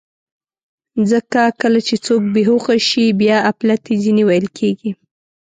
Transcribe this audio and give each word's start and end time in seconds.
ځکه 1.11 1.41
کله 1.61 1.79
چې 1.87 1.95
څوک 2.05 2.21
بېهوښه 2.33 2.75
شي، 2.89 3.05
بیا 3.21 3.37
اپلتې 3.51 3.93
ځینې 4.03 4.23
ویل 4.25 4.47
کېږي. 4.57 4.91